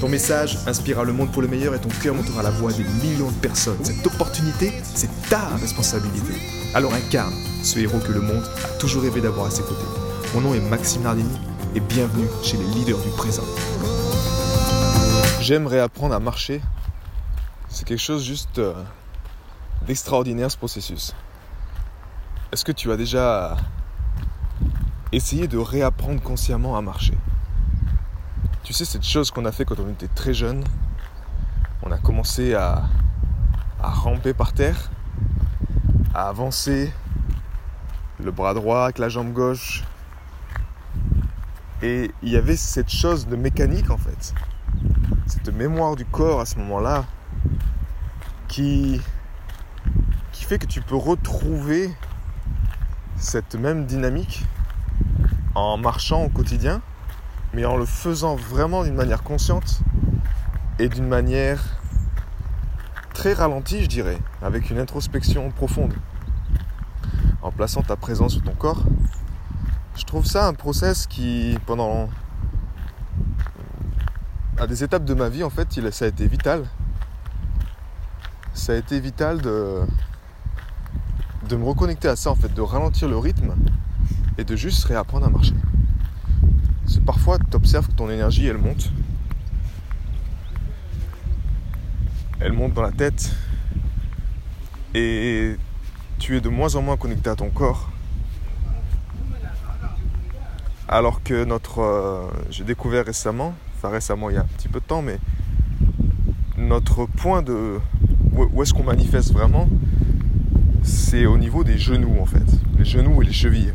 Ton 0.00 0.10
message 0.10 0.58
inspirera 0.66 1.04
le 1.04 1.14
monde 1.14 1.32
pour 1.32 1.40
le 1.40 1.48
meilleur 1.48 1.74
et 1.74 1.80
ton 1.80 1.88
cœur 1.88 2.14
montera 2.14 2.42
la 2.42 2.50
voix 2.50 2.70
des 2.70 2.84
millions 2.84 3.30
de 3.30 3.36
personnes. 3.36 3.82
Cette 3.82 4.06
opportunité, 4.06 4.70
c'est 4.82 5.08
ta 5.30 5.40
responsabilité. 5.56 6.34
Alors 6.74 6.92
incarne 6.92 7.32
ce 7.62 7.78
héros 7.78 7.98
que 8.00 8.12
le 8.12 8.20
monde 8.20 8.44
a 8.62 8.78
toujours 8.78 9.02
rêvé 9.02 9.22
d'avoir 9.22 9.46
à 9.46 9.50
ses 9.50 9.62
côtés. 9.62 9.86
Mon 10.34 10.42
nom 10.42 10.54
est 10.54 10.60
Maxime 10.60 11.02
Nardini 11.02 11.38
et 11.74 11.80
bienvenue 11.80 12.28
chez 12.42 12.58
les 12.58 12.66
leaders 12.74 12.98
du 12.98 13.08
présent. 13.16 13.44
J'aimerais 15.40 15.80
apprendre 15.80 16.14
à 16.14 16.20
marcher. 16.20 16.60
C'est 17.70 17.86
quelque 17.86 18.02
chose 18.02 18.22
juste 18.22 18.58
euh, 18.58 18.74
d'extraordinaire 19.86 20.50
ce 20.50 20.58
processus. 20.58 21.14
Est-ce 22.52 22.66
que 22.66 22.72
tu 22.72 22.92
as 22.92 22.98
déjà 22.98 23.56
essayé 25.12 25.48
de 25.48 25.56
réapprendre 25.56 26.20
consciemment 26.20 26.76
à 26.76 26.82
marcher? 26.82 27.14
Tu 28.66 28.72
sais, 28.72 28.84
cette 28.84 29.04
chose 29.04 29.30
qu'on 29.30 29.44
a 29.44 29.52
fait 29.52 29.64
quand 29.64 29.78
on 29.78 29.88
était 29.88 30.08
très 30.08 30.34
jeune, 30.34 30.64
on 31.84 31.92
a 31.92 31.98
commencé 31.98 32.52
à, 32.54 32.88
ramper 33.80 34.34
par 34.34 34.54
terre, 34.54 34.90
à 36.12 36.28
avancer 36.28 36.92
le 38.18 38.32
bras 38.32 38.54
droit 38.54 38.82
avec 38.82 38.98
la 38.98 39.08
jambe 39.08 39.32
gauche. 39.32 39.84
Et 41.80 42.10
il 42.24 42.28
y 42.28 42.36
avait 42.36 42.56
cette 42.56 42.90
chose 42.90 43.28
de 43.28 43.36
mécanique 43.36 43.88
en 43.88 43.98
fait, 43.98 44.34
cette 45.26 45.54
mémoire 45.54 45.94
du 45.94 46.04
corps 46.04 46.40
à 46.40 46.44
ce 46.44 46.58
moment-là, 46.58 47.04
qui, 48.48 49.00
qui 50.32 50.44
fait 50.44 50.58
que 50.58 50.66
tu 50.66 50.80
peux 50.80 50.96
retrouver 50.96 51.94
cette 53.14 53.54
même 53.54 53.86
dynamique 53.86 54.44
en 55.54 55.76
marchant 55.76 56.24
au 56.24 56.28
quotidien 56.28 56.82
mais 57.56 57.64
en 57.64 57.78
le 57.78 57.86
faisant 57.86 58.36
vraiment 58.36 58.84
d'une 58.84 58.94
manière 58.94 59.22
consciente 59.22 59.80
et 60.78 60.90
d'une 60.90 61.08
manière 61.08 61.58
très 63.14 63.32
ralentie, 63.32 63.82
je 63.82 63.88
dirais, 63.88 64.18
avec 64.42 64.68
une 64.70 64.78
introspection 64.78 65.50
profonde, 65.50 65.94
en 67.40 67.50
plaçant 67.50 67.80
ta 67.80 67.96
présence 67.96 68.34
sur 68.34 68.42
ton 68.42 68.52
corps. 68.52 68.84
Je 69.96 70.04
trouve 70.04 70.26
ça 70.26 70.46
un 70.46 70.52
process 70.52 71.06
qui, 71.06 71.56
pendant 71.64 72.10
à 74.58 74.66
des 74.66 74.84
étapes 74.84 75.06
de 75.06 75.14
ma 75.14 75.30
vie, 75.30 75.42
en 75.42 75.48
fait, 75.48 75.80
ça 75.92 76.04
a 76.04 76.08
été 76.08 76.28
vital. 76.28 76.66
Ça 78.52 78.74
a 78.74 78.76
été 78.76 79.00
vital 79.00 79.40
de, 79.40 79.80
de 81.48 81.56
me 81.56 81.64
reconnecter 81.64 82.08
à 82.08 82.16
ça, 82.16 82.30
en 82.30 82.34
fait, 82.34 82.52
de 82.52 82.60
ralentir 82.60 83.08
le 83.08 83.16
rythme 83.16 83.54
et 84.36 84.44
de 84.44 84.56
juste 84.56 84.84
réapprendre 84.84 85.24
à 85.24 85.30
marcher 85.30 85.54
c'est 86.86 87.04
parfois 87.04 87.38
tu 87.38 87.56
observes 87.56 87.88
que 87.88 87.92
ton 87.92 88.10
énergie 88.10 88.46
elle 88.46 88.58
monte. 88.58 88.92
Elle 92.40 92.52
monte 92.52 92.74
dans 92.74 92.82
la 92.82 92.92
tête 92.92 93.34
et 94.94 95.56
tu 96.18 96.36
es 96.36 96.40
de 96.40 96.48
moins 96.48 96.74
en 96.76 96.82
moins 96.82 96.96
connecté 96.96 97.30
à 97.30 97.34
ton 97.34 97.50
corps. 97.50 97.90
Alors 100.88 101.22
que 101.22 101.44
notre. 101.44 101.80
Euh, 101.80 102.28
j'ai 102.50 102.64
découvert 102.64 103.04
récemment, 103.04 103.54
enfin 103.76 103.88
récemment 103.88 104.30
il 104.30 104.36
y 104.36 104.38
a 104.38 104.42
un 104.42 104.48
petit 104.56 104.68
peu 104.68 104.80
de 104.80 104.84
temps, 104.84 105.02
mais 105.02 105.18
notre 106.56 107.06
point 107.06 107.42
de. 107.42 107.78
Où 108.32 108.62
est-ce 108.62 108.74
qu'on 108.74 108.84
manifeste 108.84 109.32
vraiment 109.32 109.68
C'est 110.82 111.24
au 111.24 111.38
niveau 111.38 111.64
des 111.64 111.78
genoux 111.78 112.16
en 112.20 112.26
fait. 112.26 112.44
Les 112.78 112.84
genoux 112.84 113.22
et 113.22 113.24
les 113.24 113.32
chevilles. 113.32 113.72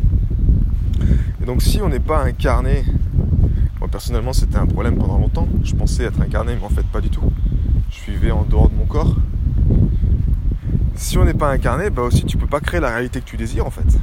Et 1.41 1.45
donc 1.45 1.61
si 1.61 1.81
on 1.81 1.89
n'est 1.89 1.99
pas 1.99 2.23
incarné, 2.23 2.85
moi 3.81 3.89
personnellement 3.89 4.31
c'était 4.31 4.57
un 4.57 4.67
problème 4.67 4.95
pendant 4.95 5.17
longtemps, 5.17 5.49
je 5.63 5.75
pensais 5.75 6.03
être 6.03 6.21
incarné 6.21 6.55
mais 6.55 6.63
en 6.63 6.69
fait 6.69 6.85
pas 6.85 7.01
du 7.01 7.09
tout. 7.09 7.29
Je 7.89 8.11
vivais 8.11 8.31
en 8.31 8.43
dehors 8.43 8.69
de 8.69 8.75
mon 8.75 8.85
corps. 8.85 9.15
Si 10.95 11.17
on 11.17 11.25
n'est 11.25 11.33
pas 11.33 11.51
incarné, 11.51 11.89
bah 11.89 12.03
aussi 12.03 12.23
tu 12.23 12.37
peux 12.37 12.47
pas 12.47 12.61
créer 12.61 12.79
la 12.79 12.89
réalité 12.91 13.19
que 13.19 13.25
tu 13.25 13.35
désires 13.35 13.65
en 13.65 13.71
fait. 13.71 13.99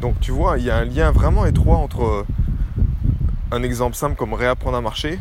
Donc 0.00 0.18
tu 0.20 0.32
vois, 0.32 0.58
il 0.58 0.64
y 0.64 0.70
a 0.70 0.78
un 0.78 0.84
lien 0.84 1.12
vraiment 1.12 1.44
étroit 1.46 1.76
entre 1.76 2.02
euh, 2.02 2.26
un 3.52 3.62
exemple 3.62 3.94
simple 3.94 4.16
comme 4.16 4.32
réapprendre 4.32 4.76
à 4.76 4.80
marcher 4.80 5.20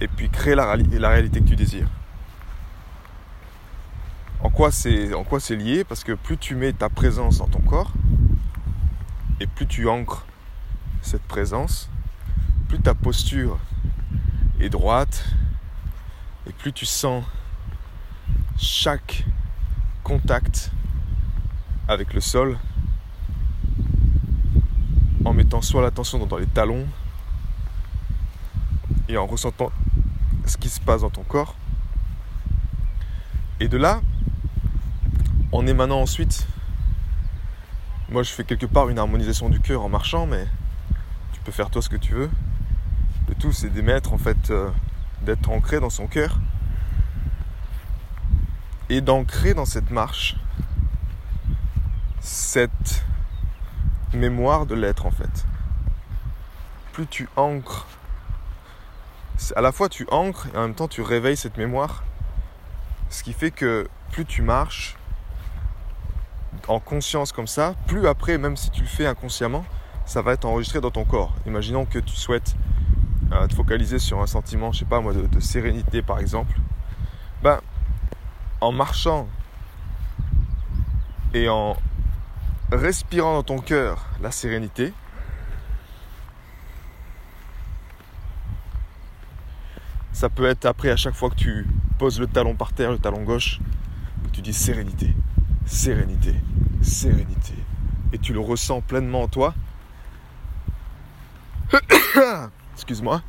et 0.00 0.08
puis 0.08 0.28
créer 0.30 0.54
la, 0.54 0.76
la 0.76 1.08
réalité 1.08 1.40
que 1.40 1.48
tu 1.48 1.56
désires. 1.56 1.88
En 4.42 4.50
quoi 4.50 4.70
c'est 4.72 5.56
lié? 5.56 5.84
Parce 5.84 6.04
que 6.04 6.12
plus 6.12 6.36
tu 6.36 6.56
mets 6.56 6.72
ta 6.72 6.88
présence 6.88 7.38
dans 7.38 7.46
ton 7.46 7.60
corps, 7.60 7.92
et 9.40 9.46
plus 9.46 9.66
tu 9.66 9.88
ancres 9.88 10.24
cette 11.00 11.22
présence, 11.22 11.88
plus 12.72 12.80
ta 12.80 12.94
posture 12.94 13.58
est 14.58 14.70
droite 14.70 15.26
et 16.46 16.52
plus 16.54 16.72
tu 16.72 16.86
sens 16.86 17.22
chaque 18.56 19.26
contact 20.02 20.70
avec 21.86 22.14
le 22.14 22.22
sol 22.22 22.58
en 25.26 25.34
mettant 25.34 25.60
soit 25.60 25.82
l'attention 25.82 26.24
dans 26.24 26.38
les 26.38 26.46
talons 26.46 26.86
et 29.06 29.18
en 29.18 29.26
ressentant 29.26 29.70
ce 30.46 30.56
qui 30.56 30.70
se 30.70 30.80
passe 30.80 31.02
dans 31.02 31.10
ton 31.10 31.24
corps. 31.24 31.54
Et 33.60 33.68
de 33.68 33.76
là, 33.76 34.00
en 35.52 35.66
émanant 35.66 36.00
ensuite 36.00 36.46
moi, 38.08 38.22
je 38.22 38.30
fais 38.30 38.44
quelque 38.44 38.64
part 38.64 38.88
une 38.88 38.98
harmonisation 38.98 39.50
du 39.50 39.60
cœur 39.60 39.82
en 39.82 39.90
marchant, 39.90 40.24
mais 40.24 40.46
tu 41.34 41.40
peux 41.40 41.52
faire 41.52 41.68
toi 41.68 41.82
ce 41.82 41.90
que 41.90 41.96
tu 41.96 42.14
veux. 42.14 42.30
Tout, 43.38 43.52
c'est 43.52 43.70
d'émettre, 43.70 44.12
en 44.12 44.18
fait, 44.18 44.50
euh, 44.50 44.70
d'être 45.22 45.50
ancré 45.50 45.80
dans 45.80 45.90
son 45.90 46.06
cœur 46.06 46.38
et 48.88 49.00
d'ancrer 49.00 49.54
dans 49.54 49.64
cette 49.64 49.90
marche 49.90 50.36
cette 52.20 53.04
mémoire 54.12 54.66
de 54.66 54.74
l'être, 54.74 55.06
en 55.06 55.10
fait. 55.10 55.46
Plus 56.92 57.06
tu 57.06 57.28
ancres, 57.36 57.86
à 59.56 59.60
la 59.60 59.72
fois 59.72 59.88
tu 59.88 60.06
ancres 60.10 60.46
et 60.54 60.56
en 60.56 60.62
même 60.62 60.74
temps 60.74 60.88
tu 60.88 61.00
réveilles 61.00 61.36
cette 61.36 61.56
mémoire, 61.56 62.04
ce 63.08 63.22
qui 63.22 63.32
fait 63.32 63.50
que 63.50 63.88
plus 64.12 64.24
tu 64.24 64.42
marches, 64.42 64.96
en 66.68 66.80
conscience 66.80 67.32
comme 67.32 67.46
ça, 67.46 67.74
plus 67.86 68.06
après, 68.06 68.38
même 68.38 68.56
si 68.56 68.70
tu 68.70 68.82
le 68.82 68.86
fais 68.86 69.06
inconsciemment, 69.06 69.64
ça 70.06 70.22
va 70.22 70.32
être 70.32 70.44
enregistré 70.44 70.80
dans 70.80 70.90
ton 70.90 71.04
corps. 71.04 71.34
Imaginons 71.46 71.86
que 71.86 71.98
tu 71.98 72.14
souhaites 72.14 72.54
euh, 73.32 73.46
te 73.46 73.54
focaliser 73.54 73.98
sur 73.98 74.20
un 74.20 74.26
sentiment, 74.26 74.72
je 74.72 74.80
sais 74.80 74.84
pas 74.84 75.00
moi, 75.00 75.14
de, 75.14 75.40
sérénité 75.40 76.02
par 76.02 76.18
exemple. 76.18 76.54
Ben, 77.42 77.60
en 78.60 78.72
marchant 78.72 79.26
et 81.32 81.48
en 81.48 81.76
respirant 82.70 83.34
dans 83.34 83.42
ton 83.42 83.58
cœur 83.58 84.06
la 84.20 84.30
sérénité, 84.30 84.92
ça 90.12 90.28
peut 90.28 90.46
être 90.46 90.66
après 90.66 90.90
à 90.90 90.96
chaque 90.96 91.14
fois 91.14 91.30
que 91.30 91.36
tu 91.36 91.66
poses 91.98 92.20
le 92.20 92.26
talon 92.26 92.54
par 92.54 92.72
terre, 92.72 92.92
le 92.92 92.98
talon 92.98 93.22
gauche, 93.22 93.60
tu 94.32 94.42
dis 94.42 94.52
sérénité, 94.52 95.14
sérénité, 95.66 96.34
sérénité. 96.82 97.54
Et 98.12 98.18
tu 98.18 98.32
le 98.34 98.40
ressens 98.40 98.82
pleinement 98.82 99.22
en 99.22 99.28
toi. 99.28 99.54
Excuse-moi. 102.82 103.22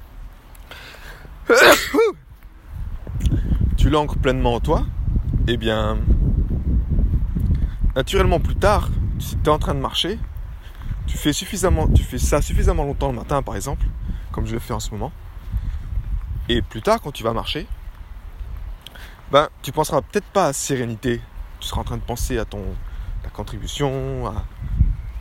tu 3.77 3.91
l'ancres 3.91 4.17
pleinement 4.17 4.55
en 4.55 4.59
toi. 4.59 4.83
Eh 5.47 5.57
bien, 5.57 5.99
naturellement 7.95 8.39
plus 8.39 8.55
tard, 8.55 8.89
si 9.19 9.37
tu 9.37 9.43
es 9.43 9.49
en 9.49 9.59
train 9.59 9.75
de 9.75 9.79
marcher, 9.79 10.17
tu 11.05 11.19
fais 11.19 11.33
suffisamment, 11.33 11.87
tu 11.87 12.01
fais 12.01 12.17
ça 12.17 12.41
suffisamment 12.41 12.83
longtemps 12.83 13.09
le 13.09 13.17
matin 13.17 13.43
par 13.43 13.55
exemple, 13.55 13.85
comme 14.31 14.47
je 14.47 14.53
le 14.53 14.59
fais 14.59 14.73
en 14.73 14.79
ce 14.79 14.89
moment. 14.89 15.11
Et 16.49 16.63
plus 16.63 16.81
tard, 16.81 16.99
quand 16.99 17.11
tu 17.11 17.21
vas 17.21 17.33
marcher, 17.33 17.67
ben, 19.31 19.49
tu 19.61 19.71
penseras 19.71 20.01
peut-être 20.01 20.25
pas 20.33 20.47
à 20.47 20.53
sérénité. 20.53 21.21
Tu 21.59 21.67
seras 21.67 21.81
en 21.81 21.83
train 21.83 21.97
de 21.97 22.01
penser 22.01 22.39
à 22.39 22.45
ton, 22.45 22.63
ta 23.21 23.29
contribution, 23.29 24.33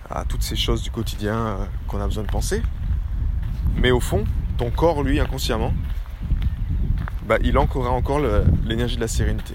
à, 0.09 0.25
toutes 0.25 0.43
ces 0.43 0.57
choses 0.57 0.83
du 0.83 0.91
quotidien 0.91 1.37
euh, 1.37 1.67
qu'on 1.87 2.01
a 2.01 2.07
besoin 2.07 2.25
de 2.25 2.31
penser. 2.31 2.63
Mais 3.77 3.91
au 3.91 4.01
fond, 4.01 4.25
ton 4.59 4.71
corps, 4.71 5.03
lui, 5.03 5.21
inconsciemment, 5.21 5.73
bah, 7.27 7.39
il 7.43 7.57
ancrera 7.59 7.91
encore 7.91 8.21
l'énergie 8.65 8.97
de 8.97 9.01
la 9.01 9.09
sérénité. 9.09 9.55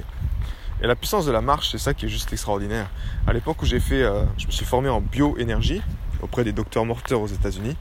Et 0.81 0.87
la 0.87 0.95
puissance 0.95 1.25
de 1.25 1.31
la 1.31 1.41
marche, 1.41 1.71
c'est 1.71 1.77
ça 1.77 1.93
qui 1.93 2.05
est 2.05 2.09
juste 2.09 2.31
extraordinaire. 2.31 2.87
À 3.25 3.33
l'époque 3.33 3.61
où 3.61 3.65
j'ai 3.65 3.79
fait, 3.79 4.03
euh, 4.03 4.23
je 4.37 4.45
me 4.45 4.51
suis 4.51 4.65
formé 4.65 4.89
en 4.89 5.01
bioénergie 5.01 5.81
auprès 6.21 6.43
des 6.43 6.51
docteurs 6.51 6.85
morteurs 6.85 7.21
aux 7.21 7.27
États-Unis, 7.27 7.75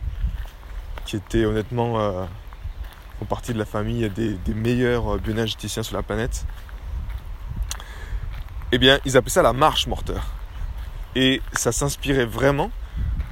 qui 1.04 1.16
étaient 1.16 1.44
honnêtement 1.44 2.00
euh, 2.00 2.24
font 3.18 3.26
partie 3.26 3.52
de 3.52 3.58
la 3.58 3.66
famille 3.66 4.08
des, 4.10 4.38
meilleurs 4.54 5.14
euh, 5.16 5.18
bioénergéticiens 5.18 5.82
sur 5.82 5.96
la 5.96 6.02
planète. 6.02 6.46
Eh 8.72 8.78
bien, 8.78 8.98
ils 9.04 9.16
appelaient 9.16 9.30
ça 9.30 9.42
la 9.42 9.52
marche 9.52 9.86
morteur. 9.86 10.32
Et 11.14 11.40
ça 11.52 11.72
s'inspirait 11.72 12.26
vraiment 12.26 12.70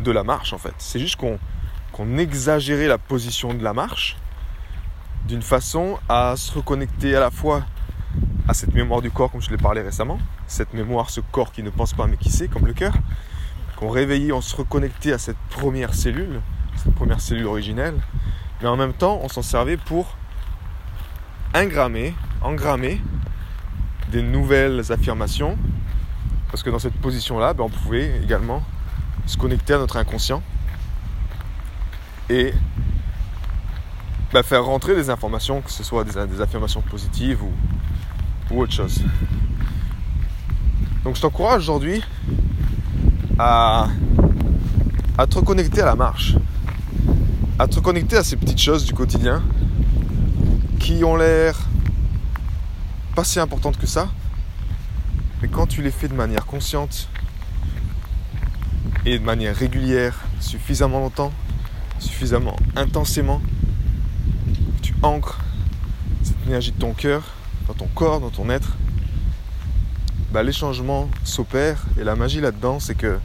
de 0.01 0.11
la 0.11 0.25
marche 0.25 0.53
en 0.53 0.59
fait. 0.59 0.75
C'est 0.79 0.99
juste 0.99 1.17
qu'on 1.17 1.39
exagérait 2.19 2.89
la 2.89 2.99
position 2.99 3.55
de 3.55 3.63
la 3.63 3.73
marche 3.73 4.17
d'une 5.27 5.43
façon 5.43 5.99
à 6.09 6.35
se 6.37 6.53
reconnecter 6.53 7.17
à 7.17 7.21
la 7.21 7.31
fois 7.31 7.65
à 8.47 8.55
cette 8.55 8.75
mémoire 8.75 9.01
du 9.01 9.11
corps, 9.11 9.31
comme 9.31 9.41
je 9.41 9.51
l'ai 9.51 9.57
parlé 9.57 9.81
récemment, 9.81 10.19
cette 10.47 10.75
mémoire, 10.75 11.09
ce 11.11 11.21
corps 11.21 11.51
qui 11.51 11.63
ne 11.63 11.71
pense 11.71 11.95
pas 11.95 12.07
mais 12.07 12.17
qui 12.17 12.31
sait, 12.31 12.49
comme 12.49 12.67
le 12.67 12.75
cœur, 12.75 12.95
qu'on 13.77 13.89
réveillait, 13.89 14.33
on 14.33 14.43
se 14.43 14.55
reconnectait 14.55 15.13
à 15.13 15.19
cette 15.19 15.39
première 15.51 15.95
cellule, 15.95 16.41
cette 16.77 16.95
première 16.95 17.21
cellule 17.21 17.47
originelle, 17.47 17.95
mais 18.61 18.69
en 18.69 18.77
même 18.77 18.93
temps, 18.93 19.21
on 19.23 19.29
s'en 19.29 19.43
servait 19.43 19.79
pour 19.79 20.17
engrammer, 21.55 22.15
engrammer 22.43 23.01
des 24.13 24.23
nouvelles 24.23 24.93
affirmations, 24.93 25.57
parce 26.51 26.63
que 26.63 26.71
dans 26.71 26.79
cette 26.79 27.01
position-là, 27.01 27.55
ben, 27.55 27.65
on 27.65 27.71
pouvait 27.71 28.21
également 28.23 28.63
se 29.27 29.39
connecter 29.39 29.73
à 29.73 29.79
notre 29.79 29.97
inconscient 29.97 30.43
et 32.29 32.53
bah, 34.33 34.43
faire 34.43 34.65
rentrer 34.65 34.95
des 34.95 35.11
informations, 35.11 35.61
que 35.61 35.71
ce 35.71 35.83
soit 35.83 36.05
des 36.05 36.41
affirmations 36.41 36.83
positives 36.83 37.43
ou, 37.43 38.61
autre 38.61 38.73
chose. 38.73 39.03
Donc 41.03 41.17
je 41.17 41.21
t'encourage 41.21 41.63
aujourd'hui 41.63 42.03
à 43.39 43.89
te 45.29 45.37
reconnecter 45.37 45.83
à 45.83 45.87
la 45.87 45.97
marche, 45.97 46.35
à 47.59 47.67
te 47.67 47.77
reconnecter 47.77 48.17
à 48.17 48.25
ces 48.25 48.37
petites 48.37 48.61
choses 48.61 48.85
du 48.85 48.93
quotidien 48.93 49.43
qui 50.79 51.03
ont 51.05 51.17
l'air 51.17 51.59
pas 53.15 53.25
si 53.25 53.39
importantes 53.39 53.79
que 53.79 53.87
ça, 53.87 54.09
mais 55.41 55.49
quand 55.49 55.67
tu 55.67 55.83
les 55.83 55.91
fais 55.91 56.09
de 56.09 56.15
manière 56.15 56.47
consciente 56.47 57.09
et 59.07 59.19
de 59.19 59.25
manière 59.25 59.55
régulière, 59.55 60.19
suffisamment 60.41 60.99
longtemps, 60.99 61.33
suffisamment 62.05 62.57
intensément, 62.77 63.41
tu 64.83 64.95
ancres 65.03 65.41
cette 66.23 66.37
énergie 66.47 66.73
de 66.73 66.79
ton 66.79 66.93
cœur 66.93 67.35
dans 67.67 67.75
ton 67.75 67.89
corps, 67.95 68.21
dans 68.21 68.31
ton 68.31 68.51
être, 68.51 68.77
bah, 70.33 70.43
les 70.43 70.53
changements 70.53 71.09
s'opèrent. 71.25 71.85
Et 72.01 72.05
la 72.05 72.17
magie 72.17 72.41
là-dedans, 72.41 72.81
c'est 72.81 72.95
que 72.95 73.19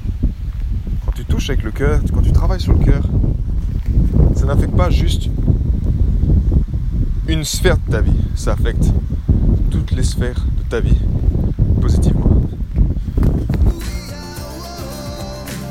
quand 1.05 1.11
tu 1.11 1.25
touches 1.25 1.49
avec 1.49 1.63
le 1.63 1.71
cœur, 1.71 1.99
quand 2.13 2.21
tu 2.21 2.31
travailles 2.31 2.61
sur 2.61 2.73
le 2.73 2.85
cœur, 2.85 3.03
ça 4.35 4.45
n'affecte 4.45 4.75
pas 4.75 4.89
juste 4.89 5.29
une 7.27 7.43
sphère 7.43 7.77
de 7.77 7.91
ta 7.91 8.01
vie, 8.01 8.19
ça 8.35 8.53
affecte 8.53 8.85
toutes 9.69 9.91
les 9.91 10.03
sphères 10.03 10.45
de 10.57 10.63
ta 10.69 10.79
vie 10.79 10.97
positivement. 11.81 12.38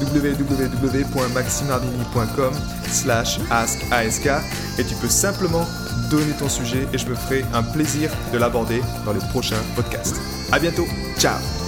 www.maximardini.com 0.00 2.52
slash 2.90 3.38
ask 3.50 3.80
et 4.78 4.84
tu 4.84 4.94
peux 4.96 5.08
simplement 5.08 5.64
donner 6.10 6.32
ton 6.38 6.48
sujet 6.48 6.86
et 6.92 6.98
je 6.98 7.08
me 7.08 7.14
ferai 7.14 7.44
un 7.54 7.62
plaisir 7.62 8.10
de 8.32 8.38
l'aborder 8.38 8.82
dans 9.04 9.12
les 9.12 9.20
prochains 9.30 9.62
podcasts. 9.74 10.16
À 10.52 10.58
bientôt, 10.58 10.86
ciao 11.18 11.65